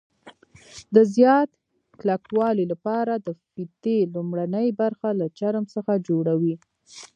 د 0.95 0.97
زیات 1.15 1.49
کلکوالي 1.99 2.65
لپاره 2.71 3.13
د 3.17 3.27
فیتې 3.49 3.97
لومړنۍ 4.13 4.67
برخه 4.81 5.09
له 5.19 5.25
چرم 5.39 5.63
څخه 5.75 5.93
جوړوي. 6.07 6.55